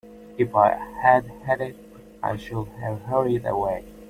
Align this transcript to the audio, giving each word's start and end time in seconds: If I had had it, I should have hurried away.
If 0.35 0.55
I 0.55 0.71
had 1.03 1.27
had 1.45 1.61
it, 1.61 1.77
I 2.23 2.35
should 2.35 2.67
have 2.79 3.03
hurried 3.03 3.45
away. 3.45 3.85